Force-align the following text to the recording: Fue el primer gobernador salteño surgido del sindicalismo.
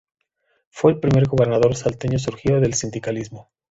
Fue 0.71 0.93
el 0.93 0.99
primer 0.99 1.27
gobernador 1.27 1.75
salteño 1.75 2.17
surgido 2.17 2.59
del 2.59 2.73
sindicalismo. 2.73 3.51